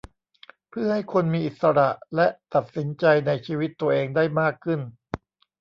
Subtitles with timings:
[0.69, 4.79] เพื่อให้คนมีอิสระและตัดสินใจในชีวิตตัวเองได้มากขึ้น